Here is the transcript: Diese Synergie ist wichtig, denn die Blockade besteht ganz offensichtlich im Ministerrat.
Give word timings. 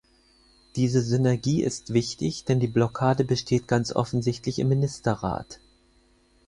Diese 0.77 0.99
Synergie 0.99 1.61
ist 1.63 1.93
wichtig, 1.93 2.43
denn 2.45 2.59
die 2.59 2.65
Blockade 2.67 3.23
besteht 3.23 3.67
ganz 3.67 3.95
offensichtlich 3.95 4.57
im 4.57 4.69
Ministerrat. 4.69 5.59